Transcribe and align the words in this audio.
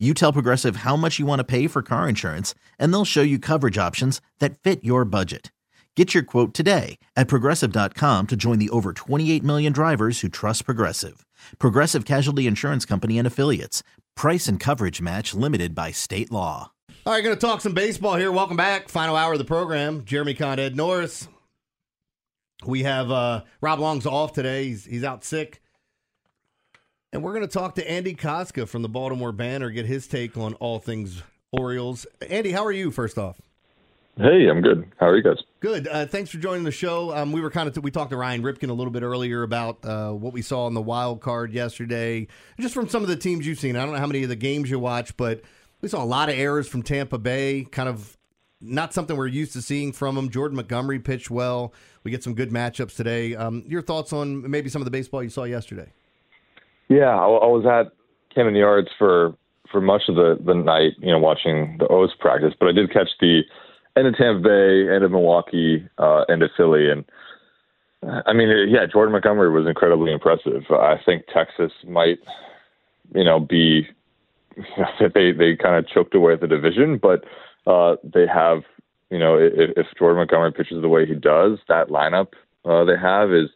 You 0.00 0.12
tell 0.12 0.32
Progressive 0.32 0.76
how 0.76 0.96
much 0.96 1.20
you 1.20 1.24
want 1.24 1.38
to 1.38 1.44
pay 1.44 1.68
for 1.68 1.80
car 1.80 2.08
insurance, 2.08 2.52
and 2.80 2.92
they'll 2.92 3.04
show 3.04 3.22
you 3.22 3.38
coverage 3.38 3.78
options 3.78 4.20
that 4.40 4.58
fit 4.58 4.82
your 4.82 5.04
budget. 5.04 5.52
Get 5.94 6.12
your 6.12 6.24
quote 6.24 6.52
today 6.52 6.98
at 7.14 7.28
progressive.com 7.28 8.26
to 8.26 8.34
join 8.36 8.58
the 8.58 8.70
over 8.70 8.92
28 8.92 9.44
million 9.44 9.72
drivers 9.72 10.20
who 10.20 10.28
trust 10.28 10.64
Progressive. 10.64 11.24
Progressive 11.60 12.04
Casualty 12.04 12.48
Insurance 12.48 12.84
Company 12.84 13.18
and 13.18 13.26
Affiliates. 13.26 13.84
Price 14.16 14.48
and 14.48 14.58
coverage 14.58 15.00
match 15.00 15.32
limited 15.32 15.76
by 15.76 15.92
state 15.92 16.32
law. 16.32 16.72
All 17.06 17.12
right, 17.12 17.22
going 17.22 17.36
to 17.36 17.40
talk 17.40 17.60
some 17.60 17.74
baseball 17.74 18.16
here. 18.16 18.32
Welcome 18.32 18.56
back. 18.56 18.88
Final 18.88 19.14
hour 19.14 19.34
of 19.34 19.38
the 19.38 19.44
program. 19.44 20.04
Jeremy 20.04 20.34
Conn, 20.34 20.58
Ed 20.58 20.74
Norris. 20.74 21.28
We 22.64 22.82
have 22.82 23.12
uh, 23.12 23.44
Rob 23.60 23.78
Long's 23.78 24.06
off 24.06 24.32
today. 24.32 24.64
He's, 24.64 24.84
he's 24.84 25.04
out 25.04 25.22
sick. 25.22 25.60
And 27.14 27.22
we're 27.22 27.32
going 27.32 27.46
to 27.46 27.52
talk 27.52 27.76
to 27.76 27.88
Andy 27.88 28.16
Kostka 28.16 28.66
from 28.66 28.82
the 28.82 28.88
Baltimore 28.88 29.30
Banner, 29.30 29.70
get 29.70 29.86
his 29.86 30.08
take 30.08 30.36
on 30.36 30.54
all 30.54 30.80
things 30.80 31.22
Orioles. 31.52 32.08
Andy, 32.28 32.50
how 32.50 32.64
are 32.64 32.72
you, 32.72 32.90
first 32.90 33.18
off? 33.18 33.40
Hey, 34.16 34.48
I'm 34.48 34.60
good. 34.60 34.90
How 34.98 35.06
are 35.06 35.16
you 35.16 35.22
guys? 35.22 35.36
Good. 35.60 35.86
Uh, 35.86 36.06
thanks 36.06 36.32
for 36.32 36.38
joining 36.38 36.64
the 36.64 36.72
show. 36.72 37.14
Um, 37.14 37.30
we 37.30 37.40
were 37.40 37.52
kind 37.52 37.68
of 37.68 37.84
we 37.84 37.92
talked 37.92 38.10
to 38.10 38.16
Ryan 38.16 38.42
Ripken 38.42 38.68
a 38.68 38.72
little 38.72 38.90
bit 38.90 39.04
earlier 39.04 39.44
about 39.44 39.84
uh, 39.84 40.10
what 40.10 40.32
we 40.32 40.42
saw 40.42 40.66
in 40.66 40.74
the 40.74 40.82
wild 40.82 41.20
card 41.20 41.52
yesterday, 41.52 42.26
just 42.58 42.74
from 42.74 42.88
some 42.88 43.02
of 43.02 43.08
the 43.08 43.16
teams 43.16 43.46
you've 43.46 43.60
seen. 43.60 43.76
I 43.76 43.84
don't 43.84 43.92
know 43.92 44.00
how 44.00 44.08
many 44.08 44.24
of 44.24 44.28
the 44.28 44.34
games 44.34 44.68
you 44.68 44.80
watch, 44.80 45.16
but 45.16 45.40
we 45.82 45.88
saw 45.88 46.02
a 46.02 46.04
lot 46.04 46.28
of 46.28 46.36
errors 46.36 46.66
from 46.66 46.82
Tampa 46.82 47.18
Bay. 47.18 47.62
Kind 47.62 47.88
of 47.88 48.16
not 48.60 48.92
something 48.92 49.16
we're 49.16 49.28
used 49.28 49.52
to 49.52 49.62
seeing 49.62 49.92
from 49.92 50.16
them. 50.16 50.30
Jordan 50.30 50.56
Montgomery 50.56 50.98
pitched 50.98 51.30
well. 51.30 51.72
We 52.02 52.10
get 52.10 52.24
some 52.24 52.34
good 52.34 52.50
matchups 52.50 52.96
today. 52.96 53.36
Um, 53.36 53.62
your 53.68 53.82
thoughts 53.82 54.12
on 54.12 54.50
maybe 54.50 54.68
some 54.68 54.82
of 54.82 54.86
the 54.86 54.90
baseball 54.90 55.22
you 55.22 55.30
saw 55.30 55.44
yesterday? 55.44 55.92
Yeah, 56.88 57.10
I, 57.10 57.26
I 57.26 57.46
was 57.46 57.64
at 57.66 57.92
Camden 58.34 58.54
Yards 58.54 58.88
for 58.98 59.34
for 59.70 59.80
much 59.80 60.02
of 60.08 60.16
the 60.16 60.38
the 60.44 60.54
night, 60.54 60.92
you 60.98 61.10
know, 61.10 61.18
watching 61.18 61.76
the 61.78 61.88
O's 61.88 62.14
practice, 62.18 62.54
but 62.58 62.68
I 62.68 62.72
did 62.72 62.92
catch 62.92 63.08
the 63.20 63.42
end 63.96 64.06
of 64.06 64.16
Tampa 64.16 64.40
Bay, 64.42 64.94
end 64.94 65.04
of 65.04 65.10
Milwaukee, 65.10 65.86
uh, 65.98 66.22
end 66.28 66.42
of 66.42 66.50
Philly, 66.56 66.90
and 66.90 67.04
I 68.26 68.32
mean, 68.32 68.48
yeah, 68.68 68.86
Jordan 68.90 69.12
Montgomery 69.12 69.50
was 69.50 69.66
incredibly 69.66 70.12
impressive. 70.12 70.62
I 70.70 70.96
think 71.04 71.24
Texas 71.32 71.72
might, 71.86 72.18
you 73.14 73.24
know, 73.24 73.40
be 73.40 73.86
they 75.14 75.32
they 75.32 75.56
kind 75.56 75.76
of 75.76 75.88
choked 75.88 76.14
away 76.14 76.36
the 76.36 76.46
division, 76.46 76.98
but 76.98 77.24
uh, 77.66 77.96
they 78.04 78.26
have, 78.26 78.62
you 79.10 79.18
know, 79.18 79.36
if, 79.36 79.70
if 79.76 79.86
Jordan 79.98 80.18
Montgomery 80.18 80.52
pitches 80.52 80.82
the 80.82 80.88
way 80.88 81.06
he 81.06 81.14
does, 81.14 81.58
that 81.68 81.88
lineup 81.88 82.28
uh, 82.64 82.84
they 82.84 82.96
have 83.00 83.32
is 83.32 83.48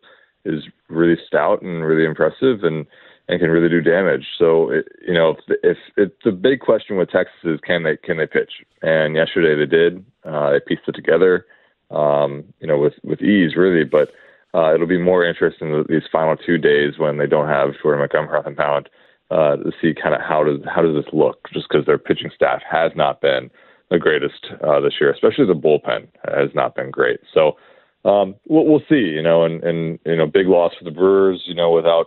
is 0.45 0.65
really 0.89 1.17
stout 1.27 1.63
and 1.63 1.85
really 1.85 2.05
impressive, 2.05 2.65
and 2.65 2.87
and 3.29 3.39
can 3.39 3.51
really 3.51 3.69
do 3.69 3.83
damage. 3.83 4.27
So, 4.39 4.71
it, 4.71 4.89
you 5.07 5.13
know, 5.13 5.37
if, 5.49 5.59
if 5.63 5.77
it's 5.97 6.17
the 6.25 6.33
big 6.33 6.61
question 6.61 6.97
with 6.97 7.11
Texas 7.11 7.37
is 7.45 7.61
can 7.61 7.83
they 7.83 7.97
can 7.97 8.17
they 8.17 8.27
pitch? 8.27 8.53
And 8.83 9.15
yesterday 9.15 9.55
they 9.55 9.67
did. 9.67 10.05
Uh, 10.25 10.53
they 10.53 10.61
pieced 10.67 10.89
it 10.89 10.95
together, 10.95 11.45
um, 11.91 12.45
you 12.61 12.67
know, 12.67 12.79
with 12.79 12.95
with 13.05 13.21
ease 13.21 13.55
really. 13.55 13.85
But 13.85 14.11
uh, 14.55 14.75
it'll 14.75 14.87
be 14.87 14.99
more 14.99 15.25
interesting 15.25 15.85
these 15.89 16.03
final 16.11 16.37
two 16.37 16.59
days 16.59 16.99
when 16.99 17.19
they 17.19 17.27
don't 17.27 17.49
have 17.49 17.75
Jordan 17.83 18.01
Montgomery 18.01 18.39
on 18.39 18.45
the 18.45 18.51
mound 18.63 18.89
uh, 19.31 19.57
to 19.57 19.73
see 19.81 19.93
kind 19.95 20.15
of 20.15 20.23
how 20.23 20.43
does 20.43 20.61
how 20.67 20.81
does 20.81 20.95
this 20.95 21.13
look? 21.13 21.49
Just 21.53 21.69
because 21.69 21.85
their 21.85 21.99
pitching 21.99 22.31
staff 22.35 22.63
has 22.71 22.93
not 22.97 23.21
been 23.21 23.51
the 23.91 23.99
greatest 23.99 24.47
uh, 24.67 24.81
this 24.81 24.95
year, 25.01 25.13
especially 25.13 25.47
the 25.47 25.55
bullpen 25.55 26.09
has 26.25 26.51
not 26.55 26.75
been 26.75 26.91
great. 26.91 27.21
So. 27.33 27.57
Um, 28.05 28.37
we'll, 28.47 28.65
we'll 28.65 28.83
see, 28.89 28.95
you 28.95 29.21
know, 29.21 29.43
and, 29.45 29.63
and, 29.65 29.99
you 30.07 30.15
know, 30.17 30.27
big 30.27 30.47
loss 30.47 30.73
for 30.79 30.85
the 30.85 30.93
Brewers, 30.93 31.43
you 31.47 31.55
know, 31.55 31.73
without, 31.73 32.07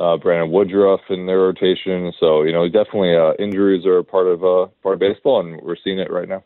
uh, 0.00 0.16
Brandon 0.16 0.50
Woodruff 0.50 1.00
in 1.10 1.26
their 1.26 1.38
rotation. 1.38 2.12
So 2.18 2.42
you 2.42 2.52
know, 2.52 2.66
definitely 2.68 3.14
uh, 3.14 3.34
injuries 3.38 3.84
are 3.84 4.02
part 4.02 4.26
of 4.26 4.42
uh, 4.42 4.66
part 4.82 4.94
of 4.94 5.00
baseball, 5.00 5.40
and 5.40 5.60
we're 5.60 5.76
seeing 5.82 5.98
it 5.98 6.10
right 6.10 6.28
now. 6.28 6.42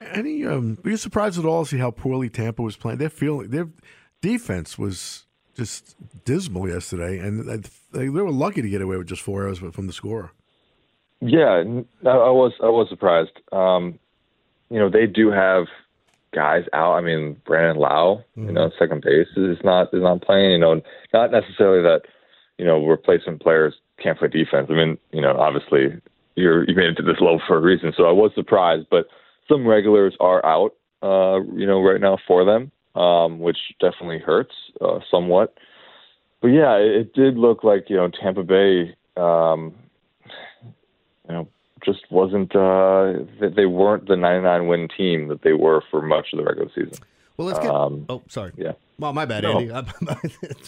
Any 0.00 0.46
um, 0.46 0.78
were 0.82 0.90
you 0.90 0.96
surprised 0.96 1.38
at 1.38 1.44
all 1.44 1.64
to 1.64 1.70
see 1.70 1.78
how 1.78 1.90
poorly 1.90 2.30
Tampa 2.30 2.62
was 2.62 2.76
playing? 2.76 2.98
Their 2.98 3.10
feeling, 3.10 3.50
their 3.50 3.68
defense 4.22 4.78
was 4.78 5.26
just 5.56 5.96
dismal 6.24 6.68
yesterday, 6.68 7.18
and 7.18 7.46
they, 7.92 8.00
they 8.00 8.08
were 8.08 8.30
lucky 8.30 8.62
to 8.62 8.68
get 8.68 8.80
away 8.80 8.96
with 8.96 9.08
just 9.08 9.22
four 9.22 9.42
errors 9.42 9.58
from 9.58 9.86
the 9.86 9.92
score. 9.92 10.32
Yeah, 11.20 11.64
I 12.06 12.30
was 12.30 12.52
I 12.62 12.68
was 12.68 12.88
surprised. 12.88 13.32
Um, 13.52 13.98
you 14.70 14.78
know, 14.78 14.88
they 14.88 15.06
do 15.06 15.30
have 15.30 15.66
guys 16.32 16.64
out. 16.72 16.94
I 16.94 17.00
mean, 17.00 17.40
Brandon 17.44 17.76
Lowe, 17.76 18.22
mm-hmm. 18.36 18.46
you 18.46 18.52
know, 18.52 18.70
second 18.78 19.02
base 19.02 19.26
is 19.36 19.58
not 19.64 19.92
is 19.92 20.00
not 20.00 20.22
playing. 20.22 20.52
You 20.52 20.58
know, 20.58 20.80
not 21.12 21.32
necessarily 21.32 21.82
that 21.82 22.02
you 22.58 22.64
know, 22.64 22.84
replacement 22.84 23.40
players 23.40 23.74
can't 24.02 24.18
play 24.18 24.28
defense. 24.28 24.68
I 24.70 24.74
mean, 24.74 24.98
you 25.12 25.20
know, 25.20 25.36
obviously 25.36 26.00
you're 26.34 26.68
you 26.68 26.74
made 26.74 26.90
it 26.90 26.94
to 26.96 27.02
this 27.02 27.20
level 27.20 27.40
for 27.46 27.56
a 27.56 27.60
reason. 27.60 27.92
So 27.96 28.04
I 28.04 28.12
was 28.12 28.32
surprised, 28.34 28.86
but 28.90 29.06
some 29.48 29.66
regulars 29.66 30.16
are 30.20 30.44
out, 30.44 30.74
uh, 31.02 31.40
you 31.54 31.66
know, 31.66 31.82
right 31.82 32.00
now 32.00 32.18
for 32.26 32.44
them, 32.44 32.70
um, 33.00 33.40
which 33.40 33.58
definitely 33.80 34.18
hurts 34.18 34.54
uh, 34.80 35.00
somewhat. 35.10 35.54
But 36.40 36.48
yeah, 36.48 36.76
it, 36.76 36.96
it 36.96 37.14
did 37.14 37.36
look 37.36 37.64
like 37.64 37.88
you 37.88 37.96
know 37.96 38.08
Tampa 38.08 38.42
Bay, 38.42 38.94
um, 39.16 39.74
you 41.28 41.34
know, 41.34 41.48
just 41.84 42.00
wasn't 42.10 42.54
uh, 42.54 43.24
they 43.40 43.66
weren't 43.66 44.08
the 44.08 44.16
99 44.16 44.66
win 44.66 44.88
team 44.96 45.28
that 45.28 45.42
they 45.42 45.52
were 45.52 45.82
for 45.90 46.02
much 46.02 46.28
of 46.32 46.38
the 46.38 46.44
regular 46.44 46.70
season. 46.74 47.04
Well, 47.38 47.46
let's 47.46 47.60
get. 47.60 47.70
Um, 47.70 48.04
oh, 48.08 48.22
sorry. 48.28 48.52
Yeah. 48.56 48.72
Well, 48.98 49.12
my 49.12 49.24
bad, 49.24 49.44
no. 49.44 49.60
Andy. 49.60 49.72
I 49.72 50.16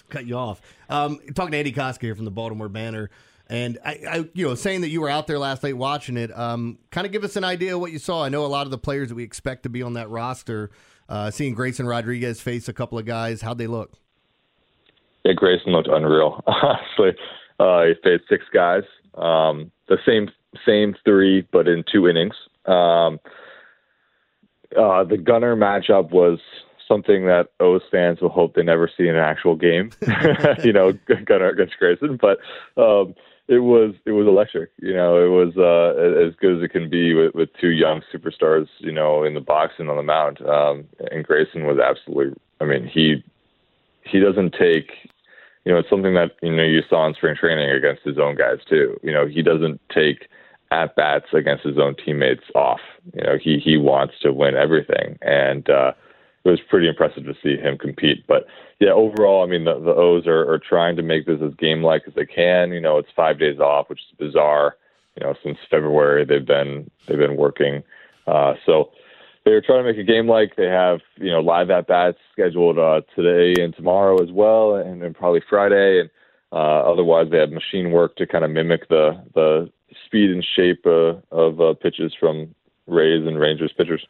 cut 0.09 0.25
you 0.25 0.37
off. 0.37 0.63
Um, 0.89 1.19
talking 1.35 1.51
to 1.51 1.59
Andy 1.59 1.73
Kostka 1.73 2.03
here 2.03 2.15
from 2.15 2.25
the 2.25 2.31
Baltimore 2.31 2.69
Banner, 2.69 3.11
and 3.49 3.79
I, 3.85 3.99
I, 4.09 4.29
you 4.35 4.47
know, 4.47 4.55
saying 4.55 4.83
that 4.83 4.89
you 4.89 5.01
were 5.01 5.09
out 5.09 5.27
there 5.27 5.39
last 5.39 5.65
night 5.65 5.77
watching 5.77 6.17
it. 6.17 6.37
Um, 6.39 6.79
kind 6.93 7.07
of 7.07 7.13
give 7.13 7.25
us 7.25 7.35
an 7.35 7.43
idea 7.43 7.75
of 7.75 7.81
what 7.81 7.91
you 7.91 7.99
saw. 7.99 8.25
I 8.25 8.29
know 8.29 8.47
a 8.47 8.47
lot 8.47 8.69
of 8.69 8.71
the 8.71 8.79
players 8.79 9.09
that 9.09 9.17
we 9.17 9.25
expect 9.25 9.65
to 9.65 9.69
be 9.69 9.83
on 9.83 9.95
that 9.95 10.09
roster. 10.09 10.71
Uh, 11.09 11.29
seeing 11.33 11.55
Grayson 11.55 11.87
Rodriguez 11.87 12.41
face 12.41 12.69
a 12.69 12.73
couple 12.73 12.97
of 12.97 13.05
guys, 13.05 13.43
how'd 13.43 13.59
they 13.59 13.67
look? 13.67 13.95
Yeah, 15.25 15.33
Grayson 15.33 15.73
looked 15.73 15.89
unreal. 15.89 16.41
Honestly, 16.47 17.21
uh, 17.59 17.83
he 17.83 17.95
faced 18.05 18.25
six 18.29 18.45
guys, 18.55 18.85
um, 19.17 19.73
the 19.89 19.99
same 20.07 20.31
same 20.65 20.95
three, 21.05 21.47
but 21.53 21.67
in 21.67 21.83
two 21.93 22.07
innings. 22.07 22.35
Um, 22.67 23.19
uh, 24.77 25.05
the 25.05 25.17
Gunnar 25.17 25.57
matchup 25.57 26.11
was 26.11 26.39
something 26.87 27.27
that 27.27 27.49
O's 27.61 27.83
fans 27.91 28.21
will 28.21 28.31
hope 28.31 28.55
they 28.55 28.63
never 28.63 28.91
see 28.97 29.07
in 29.07 29.15
an 29.15 29.23
actual 29.23 29.57
game. 29.57 29.91
you 30.65 30.73
know, 30.73 30.93
Gunnar 31.25 31.51
against 31.51 31.79
Grayson, 31.79 32.19
but 32.21 32.39
um, 32.81 33.15
it 33.49 33.59
was 33.59 33.95
it 34.07 34.13
was 34.13 34.27
electric. 34.27 34.71
You 34.79 34.95
know, 34.95 35.17
it 35.25 35.29
was 35.29 35.57
uh, 35.57 36.27
as 36.27 36.35
good 36.37 36.59
as 36.59 36.63
it 36.63 36.73
can 36.73 36.89
be 36.89 37.15
with, 37.15 37.35
with 37.35 37.49
two 37.61 37.71
young 37.71 38.03
superstars. 38.13 38.69
You 38.79 38.93
know, 38.93 39.25
in 39.25 39.35
the 39.35 39.41
box 39.41 39.75
and 39.79 39.91
on 39.91 39.97
the 39.97 40.03
mound. 40.03 40.41
Um, 40.43 40.87
and 41.11 41.25
Grayson 41.25 41.67
was 41.67 41.79
absolutely. 41.79 42.41
I 42.61 42.65
mean, 42.65 42.87
he 42.87 43.25
he 44.05 44.21
doesn't 44.21 44.55
take. 44.59 44.91
You 45.65 45.73
know, 45.73 45.79
it's 45.79 45.91
something 45.91 46.15
that 46.15 46.33
you 46.43 46.55
know 46.55 46.63
you 46.63 46.83
saw 46.89 47.07
in 47.07 47.15
spring 47.15 47.37
training 47.37 47.71
against 47.71 48.03
his 48.03 48.19
own 48.19 48.37
guys 48.37 48.59
too. 48.69 48.99
You 49.03 49.13
know, 49.13 49.27
he 49.27 49.43
doesn't 49.43 49.81
take 49.93 50.29
at 50.71 50.95
bats 50.95 51.27
against 51.33 51.65
his 51.65 51.79
own 51.79 51.97
teammates 51.97 52.45
off. 52.55 52.81
You 53.15 53.25
know, 53.25 53.39
he 53.43 53.59
he 53.59 53.77
wants 53.77 54.15
to 54.23 54.33
win 54.33 54.55
everything, 54.55 55.19
and 55.23 55.69
uh, 55.69 55.93
it 56.45 56.49
was 56.49 56.61
pretty 56.69 56.89
impressive 56.89 57.25
to 57.25 57.35
see 57.43 57.57
him 57.57 57.77
compete. 57.77 58.27
But 58.27 58.47
yeah, 58.79 58.93
overall, 58.93 59.43
I 59.43 59.47
mean, 59.47 59.65
the, 59.65 59.79
the 59.79 59.95
O's 59.95 60.27
are, 60.27 60.51
are 60.51 60.59
trying 60.59 60.97
to 60.97 61.03
make 61.03 61.27
this 61.27 61.41
as 61.45 61.53
game-like 61.55 62.03
as 62.07 62.15
they 62.15 62.25
can. 62.25 62.73
You 62.73 62.81
know, 62.81 62.99
it's 62.99 63.11
five 63.15 63.39
days 63.39 63.59
off, 63.59 63.91
which 63.91 64.01
is 64.01 64.19
bizarre. 64.19 64.77
You 65.17 65.27
know, 65.27 65.35
since 65.43 65.59
February 65.71 66.25
they've 66.25 66.47
been 66.47 66.91
they've 67.07 67.19
been 67.19 67.37
working, 67.37 67.83
uh, 68.27 68.55
so 68.65 68.91
they're 69.45 69.61
trying 69.61 69.85
to 69.85 69.93
make 69.93 69.99
a 69.99 70.05
game 70.05 70.29
like 70.29 70.55
they 70.57 70.67
have 70.67 71.01
you 71.17 71.31
know 71.31 71.41
live 71.41 71.71
at 71.71 71.89
bats 71.89 72.19
scheduled 72.33 72.79
uh, 72.79 73.01
today 73.17 73.61
and 73.61 73.75
tomorrow 73.75 74.23
as 74.23 74.31
well, 74.31 74.77
and 74.77 75.03
then 75.03 75.13
probably 75.13 75.43
Friday. 75.51 76.01
And 76.01 76.11
uh, 76.53 76.91
otherwise, 76.91 77.27
they 77.31 77.39
have 77.39 77.51
machine 77.51 77.91
work 77.91 78.17
to 78.17 78.27
kind 78.27 78.45
of 78.45 78.51
mimic 78.53 78.89
the 78.89 79.21
the 79.35 79.71
speed 80.11 80.31
and 80.31 80.45
shape 80.57 80.85
uh, 80.87 81.15
of 81.31 81.61
uh, 81.61 81.75
pitches 81.75 82.13
from 82.19 82.53
Rays 82.89 83.25
and 83.27 83.39
Rangers 83.39 83.73
pitchers. 83.77 84.05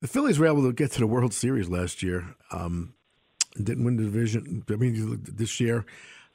The 0.00 0.08
Phillies 0.08 0.38
were 0.38 0.46
able 0.46 0.62
to 0.64 0.72
get 0.72 0.90
to 0.92 0.98
the 1.00 1.06
World 1.06 1.32
Series 1.32 1.68
last 1.70 2.02
year. 2.02 2.34
Um, 2.52 2.94
didn't 3.56 3.84
win 3.84 3.96
the 3.96 4.02
division. 4.02 4.62
I 4.68 4.74
mean, 4.74 5.20
this 5.26 5.58
year, 5.60 5.86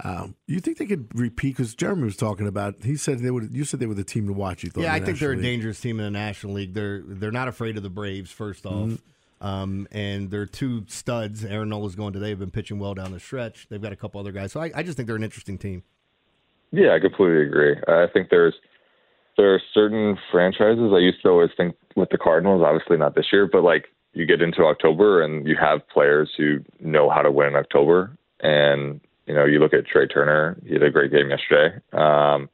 Um, 0.04 0.34
you 0.48 0.60
think 0.60 0.80
they 0.80 0.88
could 0.88 1.08
repeat? 1.14 1.50
Because 1.56 1.76
Jeremy 1.76 2.06
was 2.06 2.18
talking 2.18 2.48
about. 2.48 2.84
He 2.84 2.96
said 2.96 3.20
they 3.20 3.30
would. 3.30 3.54
You 3.54 3.66
said 3.66 3.80
they 3.80 3.86
were 3.86 3.94
the 3.94 4.04
team 4.04 4.26
to 4.28 4.34
watch. 4.34 4.64
You 4.64 4.72
thought? 4.72 4.82
Yeah, 4.82 4.94
I 4.94 5.00
the 5.00 5.06
think 5.06 5.20
they're 5.20 5.34
a 5.34 5.42
dangerous 5.42 5.80
team 5.80 6.00
in 6.00 6.06
the 6.06 6.12
National 6.12 6.54
League. 6.54 6.74
They're 6.74 7.04
they're 7.06 7.32
not 7.32 7.48
afraid 7.48 7.78
of 7.78 7.84
the 7.84 7.90
Braves. 7.92 8.32
First 8.32 8.66
off, 8.66 8.74
Mm-hmm. 8.90 9.46
um, 9.48 9.88
and 9.92 10.32
they're 10.32 10.48
two 10.48 10.86
studs. 10.88 11.46
Aaron 11.46 11.70
Nola's 11.70 11.94
going 11.96 12.14
today. 12.14 12.30
Have 12.30 12.40
been 12.40 12.50
pitching 12.50 12.80
well 12.80 12.96
down 12.96 13.12
the 13.12 13.20
stretch. 13.20 13.68
They've 13.70 13.82
got 13.82 13.92
a 13.94 13.96
couple 13.96 14.20
other 14.20 14.32
guys. 14.32 14.52
So 14.54 14.60
I, 14.60 14.72
I 14.74 14.82
just 14.82 14.98
think 14.98 15.06
they're 15.06 15.16
an 15.16 15.24
interesting 15.24 15.60
team. 15.60 15.84
Yeah, 16.72 16.94
I 16.94 17.00
completely 17.00 17.44
agree. 17.44 17.76
I 17.88 18.08
think 18.12 18.30
there's 18.30 18.56
there 19.38 19.54
are 19.54 19.62
certain 19.74 20.18
franchises 20.32 20.92
I 20.94 21.00
used 21.00 21.22
to 21.24 21.30
always 21.30 21.52
think 21.56 21.76
with 21.96 22.10
the 22.10 22.18
Cardinals, 22.18 22.64
obviously 22.66 22.98
not 22.98 23.16
this 23.16 23.28
year, 23.32 23.48
but 23.52 23.64
like 23.64 23.86
you 24.14 24.26
get 24.26 24.42
into 24.42 24.64
October 24.64 25.22
and 25.22 25.48
you 25.48 25.56
have 25.60 25.88
players 25.88 26.30
who 26.38 26.60
know 26.80 27.10
how 27.10 27.22
to 27.22 27.32
win 27.32 27.50
in 27.50 27.56
October. 27.56 28.16
And, 28.42 29.00
you 29.26 29.34
know, 29.34 29.46
you 29.46 29.60
look 29.60 29.74
at 29.74 29.86
Trea 29.86 30.08
Turner, 30.08 30.58
he 30.66 30.74
had 30.74 30.84
a 30.84 30.92
great 30.92 31.12
game 31.12 31.30
yesterday. 31.30 31.78
Um, 31.94 32.50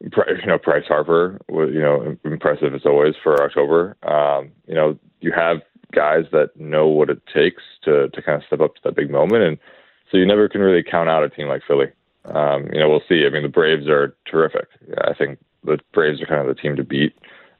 you 0.00 0.10
know, 0.46 0.58
Bryce 0.62 0.84
Harper 0.86 1.40
was, 1.48 1.70
you 1.72 1.80
know, 1.80 2.16
impressive 2.24 2.74
as 2.74 2.84
always 2.84 3.14
for 3.22 3.42
October. 3.42 3.96
Um, 4.02 4.52
you 4.66 4.74
know, 4.74 4.98
you 5.20 5.32
have 5.32 5.58
guys 5.92 6.24
that 6.32 6.50
know 6.56 6.86
what 6.86 7.08
it 7.08 7.22
takes 7.34 7.62
to, 7.84 8.08
to 8.10 8.22
kind 8.22 8.40
of 8.40 8.46
step 8.46 8.60
up 8.60 8.74
to 8.74 8.80
that 8.84 8.96
big 8.96 9.10
moment. 9.10 9.42
And 9.42 9.58
so 10.10 10.18
you 10.18 10.26
never 10.26 10.48
can 10.48 10.60
really 10.60 10.82
count 10.82 11.08
out 11.08 11.24
a 11.24 11.30
team 11.30 11.48
like 11.48 11.62
Philly. 11.66 11.86
Um, 12.26 12.68
you 12.72 12.80
know, 12.80 12.88
we'll 12.88 13.02
see. 13.08 13.24
I 13.26 13.30
mean, 13.30 13.42
the 13.42 13.48
Braves 13.48 13.88
are 13.88 14.16
terrific. 14.30 14.68
I 14.98 15.14
think 15.14 15.38
the 15.64 15.78
Braves 15.92 16.20
are 16.20 16.26
kind 16.26 16.40
of 16.40 16.54
the 16.54 16.60
team 16.60 16.76
to 16.76 16.84
beat 16.84 17.14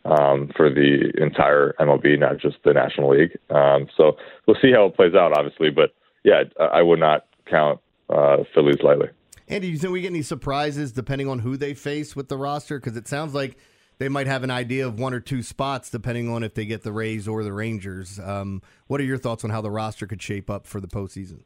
um, 0.04 0.50
for 0.56 0.70
the 0.70 1.12
entire 1.20 1.74
MLB, 1.80 2.18
not 2.18 2.38
just 2.38 2.56
the 2.64 2.72
National 2.72 3.10
League. 3.10 3.38
Um, 3.50 3.88
so 3.96 4.16
we'll 4.46 4.56
see 4.60 4.72
how 4.72 4.86
it 4.86 4.96
plays 4.96 5.14
out, 5.14 5.36
obviously. 5.36 5.70
But 5.70 5.94
yeah, 6.24 6.44
I 6.58 6.82
would 6.82 7.00
not 7.00 7.26
count 7.48 7.80
uh, 8.10 8.38
Phillies 8.54 8.82
lightly. 8.82 9.08
Andy, 9.48 9.68
do 9.68 9.72
you 9.72 9.78
think 9.78 9.92
we 9.92 10.00
get 10.00 10.10
any 10.10 10.22
surprises 10.22 10.90
depending 10.90 11.28
on 11.28 11.40
who 11.40 11.56
they 11.56 11.74
face 11.74 12.16
with 12.16 12.28
the 12.28 12.36
roster? 12.36 12.80
Because 12.80 12.96
it 12.96 13.06
sounds 13.06 13.32
like 13.32 13.56
they 13.98 14.08
might 14.08 14.26
have 14.26 14.42
an 14.42 14.50
idea 14.50 14.86
of 14.86 14.98
one 14.98 15.14
or 15.14 15.20
two 15.20 15.42
spots 15.42 15.88
depending 15.88 16.28
on 16.28 16.42
if 16.42 16.54
they 16.54 16.66
get 16.66 16.82
the 16.82 16.92
Rays 16.92 17.28
or 17.28 17.44
the 17.44 17.52
Rangers. 17.52 18.18
Um, 18.18 18.62
what 18.88 19.00
are 19.00 19.04
your 19.04 19.18
thoughts 19.18 19.44
on 19.44 19.50
how 19.50 19.60
the 19.60 19.70
roster 19.70 20.06
could 20.06 20.20
shape 20.20 20.50
up 20.50 20.66
for 20.66 20.80
the 20.80 20.88
postseason? 20.88 21.42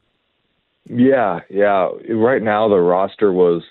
Yeah, 0.89 1.41
yeah. 1.49 1.89
Right 2.09 2.41
now, 2.41 2.67
the 2.67 2.79
roster 2.79 3.31
was 3.31 3.63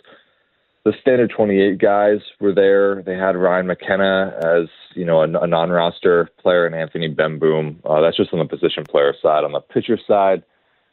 the 0.84 0.92
standard 1.00 1.30
28 1.36 1.78
guys 1.78 2.18
were 2.40 2.54
there. 2.54 3.02
They 3.02 3.14
had 3.14 3.36
Ryan 3.36 3.66
McKenna 3.66 4.34
as 4.42 4.68
you 4.94 5.04
know 5.04 5.20
a, 5.20 5.24
a 5.24 5.46
non-roster 5.46 6.30
player 6.38 6.66
and 6.66 6.74
Anthony 6.74 7.12
Bemboom. 7.12 7.76
Uh, 7.84 8.00
that's 8.00 8.16
just 8.16 8.32
on 8.32 8.38
the 8.38 8.44
position 8.44 8.84
player 8.84 9.14
side. 9.20 9.44
On 9.44 9.52
the 9.52 9.60
pitcher 9.60 9.98
side, 10.06 10.42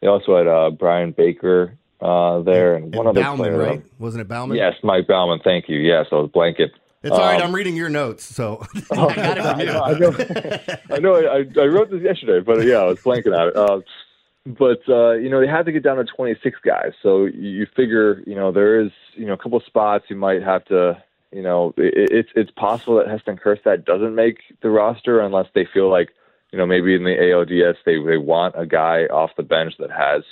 they 0.01 0.07
also 0.07 0.37
had 0.37 0.47
uh, 0.47 0.71
Bryan 0.71 1.11
Baker 1.11 1.77
uh, 2.01 2.41
there 2.41 2.75
and, 2.75 2.93
one 2.93 3.07
other 3.07 3.21
Baumann, 3.21 3.37
player. 3.37 3.57
right? 3.57 3.83
Wasn't 3.99 4.21
it 4.21 4.27
Baumann? 4.27 4.57
Yes, 4.57 4.73
Mike 4.83 5.07
Baumann. 5.07 5.39
Thank 5.43 5.69
you. 5.69 5.77
Yes, 5.77 6.07
I 6.11 6.15
was 6.15 6.29
blanking. 6.31 6.69
It's 7.03 7.11
all 7.11 7.19
right. 7.19 7.39
Um, 7.39 7.49
I'm 7.49 7.55
reading 7.55 7.75
your 7.75 7.89
notes, 7.89 8.23
so 8.23 8.65
I 8.91 8.95
got 8.95 9.37
it 9.37 9.43
from 9.43 9.59
you. 9.59 9.65
know, 9.67 9.81
I 9.81 9.93
know, 9.93 10.11
I, 10.91 10.99
know 10.99 11.15
I, 11.15 11.61
I 11.61 11.65
wrote 11.67 11.91
this 11.91 12.01
yesterday, 12.01 12.43
but 12.43 12.65
yeah, 12.65 12.77
I 12.77 12.85
was 12.85 12.99
blanking 12.99 13.37
on 13.37 13.49
it. 13.49 13.85
But 14.47 14.79
uh, 14.87 15.13
you 15.13 15.29
know, 15.29 15.41
they 15.41 15.47
had 15.47 15.65
to 15.65 15.73
get 15.73 15.83
down 15.83 15.97
to 15.97 16.05
26 16.05 16.59
guys, 16.63 16.93
so 17.03 17.25
you 17.25 17.67
figure, 17.75 18.23
you 18.25 18.33
know, 18.33 18.51
there 18.51 18.79
is, 18.79 18.91
you 19.15 19.25
know, 19.25 19.33
a 19.33 19.37
couple 19.37 19.59
spots 19.65 20.05
you 20.07 20.15
might 20.15 20.41
have 20.41 20.63
to, 20.65 21.03
you 21.33 21.41
know, 21.41 21.73
it, 21.75 22.09
it's 22.11 22.29
it's 22.33 22.51
possible 22.51 22.95
that 22.95 23.09
Heston 23.09 23.37
Kjerstad 23.37 23.83
doesn't 23.83 24.15
make 24.15 24.37
the 24.61 24.69
roster 24.69 25.19
unless 25.19 25.47
they 25.53 25.67
feel 25.73 25.91
like, 25.91 26.09
you 26.53 26.57
know, 26.57 26.65
maybe 26.65 26.95
in 26.95 27.03
the 27.03 27.09
ALDS 27.09 27.75
they 27.85 27.97
they 28.01 28.17
want 28.17 28.55
a 28.57 28.65
guy 28.65 29.03
off 29.07 29.31
the 29.35 29.43
bench 29.43 29.73
that 29.79 29.91
has 29.91 30.23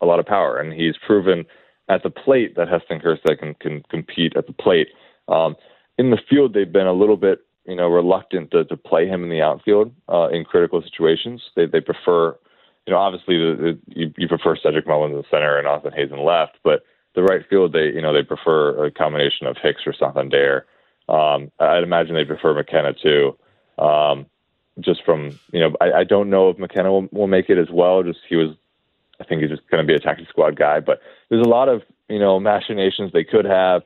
a 0.00 0.06
lot 0.06 0.18
of 0.18 0.24
power, 0.24 0.58
and 0.58 0.72
he's 0.72 0.94
proven 1.06 1.44
at 1.90 2.02
the 2.02 2.10
plate 2.10 2.56
that 2.56 2.68
Heston 2.68 3.00
Kjerstad 3.00 3.38
can 3.38 3.54
can 3.54 3.82
compete 3.90 4.34
at 4.34 4.46
the 4.46 4.52
plate. 4.54 4.88
Um, 5.28 5.56
in 5.98 6.10
the 6.10 6.18
field, 6.30 6.54
they've 6.54 6.72
been 6.72 6.86
a 6.86 6.92
little 6.92 7.16
bit, 7.16 7.40
you 7.66 7.76
know, 7.76 7.88
reluctant 7.88 8.50
to, 8.52 8.64
to 8.64 8.76
play 8.76 9.06
him 9.06 9.24
in 9.24 9.30
the 9.30 9.42
outfield 9.42 9.92
uh, 10.08 10.28
in 10.28 10.44
critical 10.44 10.82
situations. 10.82 11.42
They 11.54 11.66
they 11.66 11.80
prefer, 11.80 12.36
you 12.88 12.94
know, 12.94 13.00
obviously 13.00 13.36
the, 13.36 13.54
the, 13.54 14.00
you, 14.00 14.14
you 14.16 14.28
prefer 14.28 14.56
Cedric 14.56 14.86
Mullins 14.86 15.12
in 15.12 15.18
the 15.18 15.24
center 15.30 15.58
and 15.58 15.68
Austin 15.68 15.92
Hays 15.92 16.10
in 16.10 16.24
left, 16.24 16.56
but 16.64 16.84
the 17.14 17.22
right 17.22 17.42
field, 17.50 17.74
they 17.74 17.86
you 17.86 18.00
know 18.00 18.14
they 18.14 18.22
prefer 18.22 18.86
a 18.86 18.90
combination 18.90 19.46
of 19.46 19.56
Hicks 19.62 19.82
or 19.86 19.92
Santander. 19.92 20.64
Um, 21.06 21.50
I'd 21.60 21.82
imagine 21.82 22.14
they 22.14 22.24
prefer 22.24 22.54
McKenna 22.54 22.94
too. 22.94 23.36
Um, 23.78 24.24
just 24.80 25.04
from 25.04 25.38
you 25.52 25.60
know, 25.60 25.76
I, 25.82 25.92
I 25.92 26.04
don't 26.04 26.30
know 26.30 26.48
if 26.48 26.58
McKenna 26.58 26.90
will, 26.90 27.08
will 27.12 27.26
make 27.26 27.50
it 27.50 27.58
as 27.58 27.68
well. 27.70 28.02
Just 28.02 28.20
he 28.26 28.36
was 28.36 28.56
I 29.20 29.24
think 29.24 29.42
he's 29.42 29.50
just 29.50 29.68
going 29.68 29.84
to 29.84 29.86
be 29.86 29.94
a 29.94 29.98
taxi 29.98 30.26
squad 30.30 30.56
guy. 30.56 30.80
But 30.80 31.00
there's 31.28 31.44
a 31.44 31.48
lot 31.48 31.68
of 31.68 31.82
you 32.08 32.18
know 32.18 32.40
machinations 32.40 33.12
they 33.12 33.24
could 33.24 33.44
have. 33.44 33.82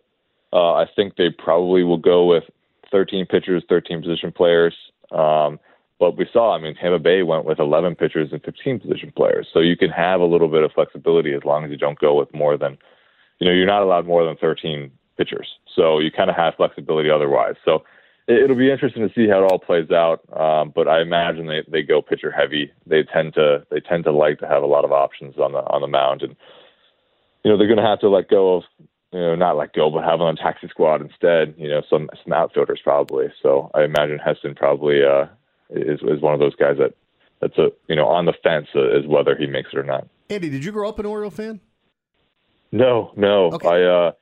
Uh, 0.53 0.75
I 0.75 0.87
think 0.95 1.17
they 1.17 1.31
probably 1.31 1.83
will 1.83 1.99
go 1.99 2.27
with 2.27 2.45
13 2.93 3.27
pitchers, 3.27 3.65
13 3.69 4.03
position 4.03 4.31
players. 4.31 4.75
Um, 5.11 5.59
but 5.99 6.17
we 6.17 6.27
saw, 6.33 6.57
I 6.57 6.61
mean, 6.61 6.75
Tampa 6.75 6.99
Bay 6.99 7.23
went 7.23 7.45
with 7.45 7.61
11 7.61 7.95
pitchers 7.95 8.31
and 8.33 8.43
15 8.43 8.81
position 8.81 9.13
players. 9.15 9.47
So 9.53 9.61
you 9.61 9.77
can 9.77 9.91
have 9.91 10.21
a 10.21 10.27
little 10.27 10.49
bit 10.49 10.65
of 10.65 10.73
flexibility 10.73 11.33
as 11.33 11.45
long 11.45 11.65
as 11.65 11.71
you 11.71 11.77
don't 11.77 11.99
go 11.99 12.15
with 12.15 12.33
more 12.35 12.57
than, 12.57 12.77
you 13.39 13.47
know, 13.47 13.55
you're 13.55 13.67
not 13.67 13.83
allowed 13.83 14.07
more 14.07 14.25
than 14.25 14.37
13 14.37 14.91
pitchers. 15.17 15.49
So 15.75 15.99
you 15.99 16.11
kind 16.11 16.31
of 16.31 16.37
have 16.37 16.55
flexibility 16.57 17.11
otherwise. 17.11 17.55
So 17.65 17.85
it, 18.27 18.43
it'll 18.43 18.57
be 18.57 18.71
interesting 18.71 19.07
to 19.07 19.15
see 19.15 19.29
how 19.29 19.45
it 19.45 19.51
all 19.51 19.59
plays 19.59 19.91
out. 19.91 20.21
Um, 20.39 20.73
but 20.75 20.89
I 20.89 21.01
imagine 21.01 21.47
they, 21.47 21.63
they 21.69 21.83
go 21.83 22.03
pitcher 22.03 22.31
heavy. 22.31 22.73
They 22.87 23.03
tend 23.03 23.35
to 23.35 23.67
they 23.71 23.81
tend 23.81 24.05
to 24.05 24.13
like 24.13 24.39
to 24.41 24.49
have 24.49 24.63
a 24.63 24.67
lot 24.67 24.85
of 24.85 24.93
options 24.93 25.37
on 25.39 25.53
the 25.53 25.59
on 25.59 25.81
the 25.81 25.89
mound, 25.89 26.23
and 26.23 26.37
you 27.45 27.51
know 27.51 27.59
they're 27.59 27.67
going 27.67 27.79
to 27.79 27.87
have 27.87 28.01
to 28.01 28.09
let 28.09 28.29
go 28.29 28.57
of 28.57 28.65
you 29.13 29.21
know 29.21 29.35
not 29.35 29.57
let 29.57 29.73
go, 29.73 29.91
but 29.91 30.05
have 30.05 30.21
on 30.21 30.37
taxi 30.37 30.69
squad 30.69 31.01
instead. 31.01 31.55
You 31.59 31.69
know 31.69 31.83
some 31.89 32.09
some 32.23 32.33
outfielders 32.33 32.81
probably. 32.83 33.27
So 33.43 33.71
I 33.75 33.83
imagine 33.83 34.19
Heston 34.19 34.55
probably 34.55 35.03
uh, 35.05 35.27
is 35.75 36.01
is 36.03 36.21
one 36.21 36.35
of 36.35 36.41
those 36.41 36.55
guys 36.57 36.77
that 36.79 36.95
that's 37.41 37.57
a 37.59 37.69
you 37.89 37.97
know 37.97 38.07
on 38.07 38.25
the 38.27 38.35
fence 38.43 38.67
as 38.75 39.07
whether 39.07 39.37
he 39.37 39.47
makes 39.47 39.71
it 39.73 39.79
or 39.79 39.83
not. 39.85 40.07
Andy, 40.31 40.49
did 40.51 40.65
you 40.65 40.73
grow 40.73 40.89
up 40.89 40.99
an 40.99 41.07
Oriole 41.07 41.31
fan? 41.31 41.61
No, 42.71 43.13
no, 43.17 43.53
Okay. 43.53 43.69
I 43.69 43.83
uh, 43.83 44.13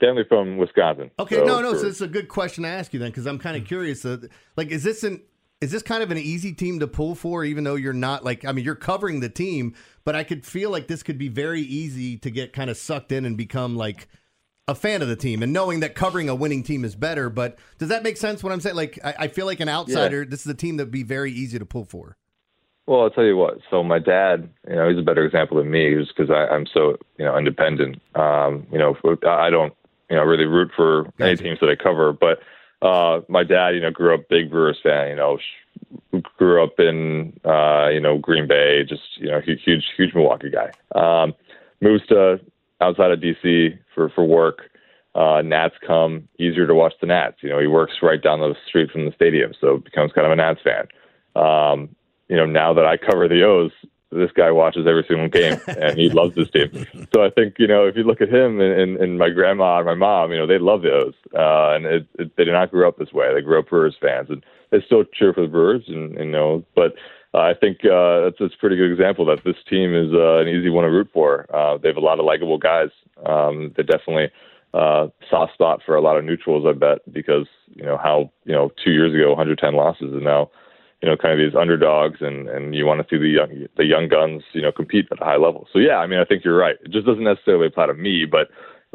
family 0.00 0.24
from 0.28 0.58
Wisconsin. 0.58 1.10
Okay, 1.18 1.36
So 1.36 1.44
no, 1.44 1.60
no. 1.60 1.72
for- 1.72 1.78
So 1.78 1.86
it's 1.86 2.00
a 2.02 2.08
good 2.08 2.28
question 2.28 2.64
to 2.64 2.68
ask 2.68 2.92
you 2.92 3.00
then, 3.00 3.10
because 3.10 3.26
I'm 3.26 3.38
kind 3.38 3.56
of 3.56 3.64
curious. 3.66 4.04
Uh, 4.04 4.18
like, 4.56 4.68
is 4.70 4.82
this 4.84 5.04
an 5.04 5.22
is 5.60 5.70
this 5.70 5.82
kind 5.82 6.02
of 6.02 6.10
an 6.10 6.18
easy 6.18 6.52
team 6.52 6.80
to 6.80 6.86
pull 6.86 7.14
for, 7.14 7.44
even 7.44 7.64
though 7.64 7.76
you're 7.76 7.92
not 7.94 8.24
like 8.24 8.44
I 8.44 8.52
mean 8.52 8.64
you're 8.64 8.74
covering 8.74 9.20
the 9.20 9.30
team, 9.30 9.74
but 10.04 10.14
I 10.14 10.24
could 10.24 10.44
feel 10.44 10.70
like 10.70 10.88
this 10.88 11.02
could 11.02 11.16
be 11.16 11.28
very 11.28 11.62
easy 11.62 12.18
to 12.18 12.30
get 12.30 12.52
kind 12.52 12.68
of 12.68 12.76
sucked 12.76 13.12
in 13.12 13.24
and 13.24 13.36
become 13.36 13.74
like 13.76 14.08
a 14.66 14.74
fan 14.74 15.02
of 15.02 15.08
the 15.08 15.16
team, 15.16 15.42
and 15.42 15.52
knowing 15.52 15.80
that 15.80 15.94
covering 15.94 16.28
a 16.28 16.34
winning 16.34 16.62
team 16.62 16.84
is 16.84 16.94
better. 16.94 17.28
But 17.28 17.58
does 17.78 17.88
that 17.90 18.02
make 18.02 18.16
sense? 18.16 18.42
What 18.42 18.52
I'm 18.52 18.60
saying, 18.60 18.76
like 18.76 18.98
I, 19.04 19.14
I 19.20 19.28
feel 19.28 19.46
like 19.46 19.60
an 19.60 19.68
outsider, 19.68 20.24
this 20.24 20.40
is 20.40 20.46
a 20.46 20.54
team 20.54 20.78
that'd 20.78 20.90
be 20.90 21.02
very 21.02 21.32
easy 21.32 21.58
to 21.58 21.66
pull 21.66 21.84
for. 21.84 22.16
Well, 22.86 23.02
I'll 23.02 23.10
tell 23.10 23.24
you 23.24 23.36
what. 23.36 23.58
So 23.70 23.82
my 23.82 23.98
dad, 23.98 24.50
you 24.68 24.76
know, 24.76 24.88
he's 24.90 24.98
a 24.98 25.02
better 25.02 25.24
example 25.24 25.56
than 25.56 25.70
me, 25.70 25.94
just 25.94 26.14
because 26.14 26.30
I'm 26.30 26.66
so, 26.66 26.96
you 27.18 27.24
know, 27.24 27.36
independent. 27.36 28.00
Um, 28.14 28.66
you 28.70 28.78
know, 28.78 28.94
I 29.26 29.48
don't, 29.48 29.72
you 30.10 30.16
know, 30.16 30.22
really 30.22 30.44
root 30.44 30.70
for 30.76 31.10
any 31.18 31.36
teams 31.36 31.60
that 31.60 31.70
I 31.70 31.82
cover. 31.82 32.12
But 32.12 32.40
uh, 32.86 33.22
my 33.28 33.42
dad, 33.42 33.70
you 33.70 33.80
know, 33.80 33.90
grew 33.90 34.12
up 34.12 34.28
big 34.28 34.50
Brewers 34.50 34.78
fan. 34.82 35.08
You 35.08 35.16
know, 35.16 35.38
grew 36.36 36.62
up 36.62 36.78
in, 36.78 37.40
uh, 37.42 37.88
you 37.88 38.00
know, 38.00 38.18
Green 38.18 38.46
Bay. 38.46 38.84
Just, 38.86 39.02
you 39.16 39.30
know, 39.30 39.40
huge, 39.40 39.62
huge, 39.64 39.84
huge 39.96 40.14
Milwaukee 40.14 40.50
guy. 40.50 40.70
Um, 40.94 41.32
moves 41.80 42.06
to 42.08 42.38
outside 42.84 43.10
of 43.10 43.20
DC 43.20 43.78
for 43.94 44.08
for 44.10 44.24
work. 44.24 44.70
Uh, 45.14 45.42
Nats 45.42 45.74
come 45.86 46.28
easier 46.40 46.66
to 46.66 46.74
watch 46.74 46.94
the 47.00 47.06
Nats. 47.06 47.36
You 47.40 47.50
know, 47.50 47.60
he 47.60 47.68
works 47.68 47.94
right 48.02 48.20
down 48.20 48.40
the 48.40 48.54
street 48.66 48.90
from 48.90 49.04
the 49.04 49.12
stadium, 49.12 49.52
so 49.60 49.78
becomes 49.78 50.12
kind 50.12 50.26
of 50.26 50.32
a 50.32 50.36
Nats 50.36 50.60
fan. 50.64 50.88
Um, 51.40 51.94
you 52.28 52.36
know, 52.36 52.46
now 52.46 52.74
that 52.74 52.84
I 52.84 52.96
cover 52.96 53.28
the 53.28 53.44
O's, 53.44 53.70
this 54.10 54.30
guy 54.32 54.50
watches 54.50 54.86
every 54.86 55.04
single 55.06 55.28
game 55.28 55.60
and 55.66 55.98
he 55.98 56.08
loves 56.08 56.34
this 56.34 56.50
team. 56.50 56.86
So 57.14 57.22
I 57.24 57.30
think, 57.30 57.56
you 57.58 57.66
know, 57.66 57.86
if 57.86 57.96
you 57.96 58.04
look 58.04 58.20
at 58.20 58.28
him 58.28 58.60
and, 58.60 58.80
and, 58.80 58.96
and 58.96 59.18
my 59.18 59.30
grandma 59.30 59.78
and 59.78 59.86
my 59.86 59.94
mom, 59.94 60.32
you 60.32 60.38
know, 60.38 60.46
they 60.46 60.58
love 60.58 60.82
the 60.82 60.92
O's. 60.92 61.14
Uh, 61.34 61.74
and 61.74 61.86
it, 61.86 62.06
it, 62.18 62.36
they 62.36 62.44
did 62.44 62.52
not 62.52 62.70
grow 62.70 62.88
up 62.88 62.98
this 62.98 63.12
way. 63.12 63.32
They 63.34 63.40
grew 63.40 63.58
up 63.58 63.68
Brewers 63.68 63.96
fans 64.00 64.30
and 64.30 64.44
they 64.74 64.84
still 64.84 65.04
cheer 65.04 65.32
for 65.32 65.42
the 65.42 65.48
Brewers 65.48 65.84
and, 65.86 66.16
and 66.16 66.26
you 66.26 66.32
know, 66.32 66.64
but 66.74 66.94
uh, 67.32 67.38
I 67.38 67.54
think 67.54 67.78
uh, 67.84 68.20
that's, 68.24 68.36
that's 68.40 68.54
a 68.54 68.58
pretty 68.58 68.76
good 68.76 68.92
example 68.92 69.24
that 69.26 69.44
this 69.44 69.56
team 69.68 69.94
is 69.94 70.12
uh, 70.12 70.38
an 70.38 70.48
easy 70.48 70.70
one 70.70 70.84
to 70.84 70.90
root 70.90 71.08
for. 71.12 71.46
Uh, 71.54 71.78
they 71.78 71.88
have 71.88 71.96
a 71.96 72.00
lot 72.00 72.18
of 72.18 72.24
likable 72.24 72.58
guys. 72.58 72.90
Um, 73.26 73.72
they're 73.74 73.84
definitely 73.84 74.30
uh, 74.72 75.08
soft 75.30 75.54
spot 75.54 75.80
for 75.84 75.94
a 75.94 76.00
lot 76.00 76.16
of 76.16 76.24
neutrals, 76.24 76.64
I 76.68 76.72
bet, 76.72 76.98
because, 77.12 77.46
you 77.74 77.84
know, 77.84 77.96
how, 77.96 78.30
you 78.44 78.52
know, 78.52 78.70
two 78.84 78.90
years 78.90 79.14
ago, 79.14 79.28
110 79.30 79.74
losses 79.74 80.12
and 80.12 80.24
now, 80.24 80.50
you 81.02 81.10
know, 81.10 81.16
kind 81.16 81.38
of 81.38 81.44
these 81.44 81.58
underdogs, 81.58 82.22
and 82.22 82.48
and 82.48 82.74
you 82.74 82.86
want 82.86 82.98
to 83.00 83.06
see 83.10 83.20
the 83.20 83.28
young 83.28 83.66
the 83.76 83.84
young 83.84 84.08
guns, 84.08 84.42
you 84.54 84.62
know, 84.62 84.72
compete 84.72 85.06
at 85.12 85.20
a 85.20 85.24
high 85.24 85.36
level. 85.36 85.68
So 85.70 85.78
yeah, 85.78 85.96
I 85.96 86.06
mean, 86.06 86.18
I 86.18 86.24
think 86.24 86.44
you're 86.44 86.56
right. 86.56 86.76
It 86.82 86.92
just 86.92 87.04
doesn't 87.04 87.24
necessarily 87.24 87.66
apply 87.66 87.88
to 87.88 87.94
me, 87.94 88.24
but 88.24 88.48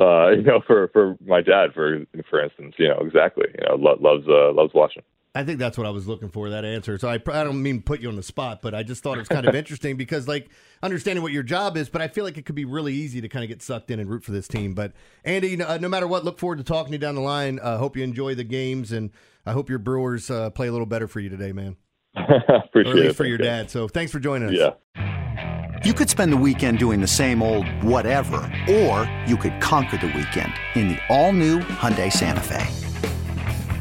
uh, 0.03 0.29
you 0.35 0.41
know, 0.41 0.61
for 0.65 0.87
for 0.87 1.17
my 1.23 1.41
dad, 1.41 1.69
for 1.75 2.03
for 2.27 2.43
instance, 2.43 2.75
you 2.79 2.87
know, 2.87 2.99
exactly, 3.05 3.45
you 3.53 3.67
know, 3.67 3.75
lo- 3.75 3.99
loves 4.01 4.27
uh, 4.27 4.51
loves 4.53 4.73
watching. 4.73 5.03
I 5.35 5.43
think 5.43 5.59
that's 5.59 5.77
what 5.77 5.85
I 5.85 5.91
was 5.91 6.07
looking 6.07 6.29
for, 6.29 6.49
that 6.49 6.65
answer. 6.65 6.97
So 6.97 7.07
I, 7.07 7.13
I 7.13 7.43
don't 7.43 7.61
mean 7.61 7.83
put 7.83 8.01
you 8.01 8.09
on 8.09 8.15
the 8.15 8.23
spot, 8.23 8.61
but 8.63 8.73
I 8.73 8.81
just 8.81 9.03
thought 9.03 9.17
it 9.17 9.21
was 9.21 9.27
kind 9.27 9.47
of 9.47 9.53
interesting 9.55 9.95
because, 9.95 10.27
like, 10.27 10.49
understanding 10.81 11.21
what 11.21 11.31
your 11.31 11.43
job 11.43 11.77
is, 11.77 11.87
but 11.87 12.01
I 12.01 12.07
feel 12.07 12.23
like 12.23 12.37
it 12.37 12.45
could 12.45 12.55
be 12.55 12.65
really 12.65 12.93
easy 12.93 13.21
to 13.21 13.29
kind 13.29 13.43
of 13.43 13.49
get 13.49 13.61
sucked 13.61 13.91
in 13.91 13.99
and 13.99 14.09
root 14.09 14.23
for 14.23 14.31
this 14.31 14.47
team. 14.47 14.73
But, 14.73 14.93
Andy, 15.23 15.55
no, 15.55 15.77
no 15.77 15.87
matter 15.87 16.07
what, 16.07 16.25
look 16.25 16.39
forward 16.39 16.57
to 16.57 16.63
talking 16.63 16.87
to 16.87 16.93
you 16.93 16.99
down 16.99 17.13
the 17.13 17.21
line. 17.21 17.59
Uh, 17.59 17.77
hope 17.77 17.95
you 17.95 18.03
enjoy 18.03 18.33
the 18.33 18.43
games, 18.43 18.91
and 18.91 19.11
I 19.45 19.51
hope 19.51 19.69
your 19.69 19.79
Brewers 19.79 20.31
uh, 20.31 20.49
play 20.49 20.67
a 20.67 20.71
little 20.71 20.87
better 20.87 21.07
for 21.07 21.19
you 21.19 21.29
today, 21.29 21.51
man. 21.51 21.77
Appreciate 22.15 22.87
or 22.87 22.89
at 22.89 22.95
least 22.95 23.09
it. 23.11 23.13
for 23.13 23.25
your 23.25 23.37
dad. 23.37 23.69
So 23.69 23.87
thanks 23.87 24.11
for 24.11 24.19
joining 24.19 24.49
us. 24.49 24.55
Yeah. 24.55 25.79
You 25.85 25.93
could 25.93 26.09
spend 26.09 26.33
the 26.33 26.37
weekend 26.37 26.79
doing 26.79 27.01
the 27.01 27.07
same 27.07 27.43
old 27.43 27.67
whatever, 27.83 28.37
or 28.69 29.09
you 29.27 29.37
could 29.37 29.61
conquer 29.61 29.97
the 29.97 30.07
weekend 30.07 30.51
in 30.75 30.89
the 30.89 30.99
all-new 31.07 31.59
Hyundai 31.59 32.11
Santa 32.11 32.41
Fe. 32.41 32.88